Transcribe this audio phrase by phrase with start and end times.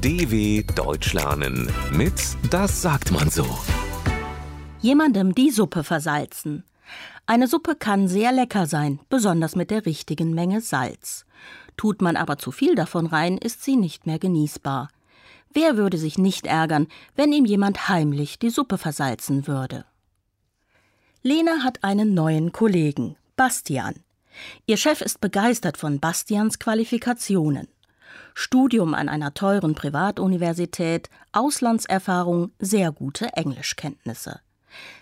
[0.00, 2.12] DW Deutsch lernen mit
[2.50, 3.44] Das sagt man so.
[4.80, 6.62] Jemandem die Suppe versalzen.
[7.26, 11.26] Eine Suppe kann sehr lecker sein, besonders mit der richtigen Menge Salz.
[11.76, 14.88] Tut man aber zu viel davon rein, ist sie nicht mehr genießbar.
[15.52, 16.86] Wer würde sich nicht ärgern,
[17.16, 19.84] wenn ihm jemand heimlich die Suppe versalzen würde?
[21.22, 23.96] Lena hat einen neuen Kollegen, Bastian.
[24.64, 27.66] Ihr Chef ist begeistert von Bastians Qualifikationen.
[28.34, 34.40] Studium an einer teuren Privatuniversität, Auslandserfahrung, sehr gute Englischkenntnisse.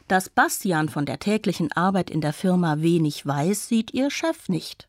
[0.08, 4.88] Dass Bastian von der täglichen Arbeit in der Firma wenig weiß, sieht ihr Chef nicht.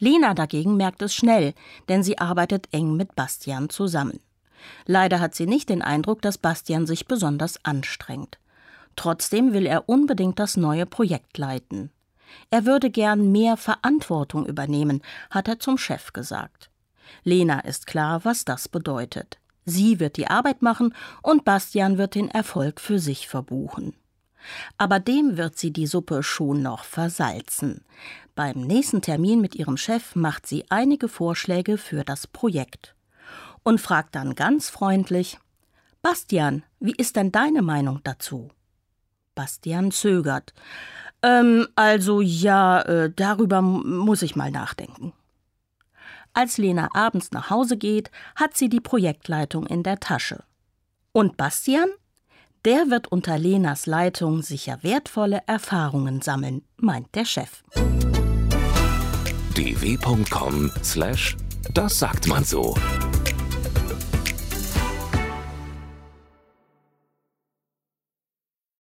[0.00, 1.54] Lena dagegen merkt es schnell,
[1.88, 4.20] denn sie arbeitet eng mit Bastian zusammen.
[4.86, 8.38] Leider hat sie nicht den Eindruck, dass Bastian sich besonders anstrengt.
[8.96, 11.90] Trotzdem will er unbedingt das neue Projekt leiten.
[12.50, 16.70] Er würde gern mehr Verantwortung übernehmen, hat er zum Chef gesagt.
[17.24, 19.38] Lena ist klar, was das bedeutet.
[19.64, 23.94] Sie wird die Arbeit machen und Bastian wird den Erfolg für sich verbuchen.
[24.76, 27.84] Aber dem wird sie die Suppe schon noch versalzen.
[28.34, 32.96] Beim nächsten Termin mit ihrem Chef macht sie einige Vorschläge für das Projekt
[33.62, 35.38] und fragt dann ganz freundlich
[36.02, 38.50] Bastian, wie ist denn deine Meinung dazu?
[39.36, 40.52] Bastian zögert.
[41.22, 45.12] Ähm, also ja, äh, darüber muss ich mal nachdenken.
[46.34, 50.44] Als Lena abends nach Hause geht, hat sie die Projektleitung in der Tasche.
[51.12, 51.90] Und Bastian?
[52.64, 57.62] Der wird unter Lenas Leitung sicher wertvolle Erfahrungen sammeln, meint der Chef.
[59.54, 61.36] dw.com/das
[61.98, 62.76] sagt man so.